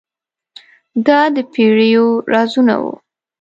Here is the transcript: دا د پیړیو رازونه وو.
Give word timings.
دا 1.07 1.19
د 1.35 1.37
پیړیو 1.53 2.07
رازونه 2.31 2.75
وو. 2.81 2.93